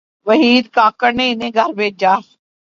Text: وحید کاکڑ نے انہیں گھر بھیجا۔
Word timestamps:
وحید 0.27 0.65
کاکڑ 0.75 1.11
نے 1.17 1.25
انہیں 1.31 1.51
گھر 1.57 1.69
بھیجا۔ 1.77 2.13